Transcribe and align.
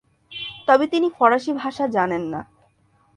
তবে 0.67 0.85
তিনি 0.87 1.07
ফরাসী 1.17 1.51
ভাষা 1.53 1.85
জানেন 1.87 2.23
না। 2.33 2.41